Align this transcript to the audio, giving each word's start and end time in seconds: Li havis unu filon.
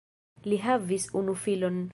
Li 0.47 0.59
havis 0.63 1.07
unu 1.23 1.37
filon. 1.47 1.83